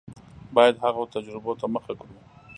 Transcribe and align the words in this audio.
باید 0.55 0.75
هغو 0.83 1.03
تجربو 1.13 1.51
ته 1.59 1.65
مخه 1.73 1.93
کړو. 1.99 2.15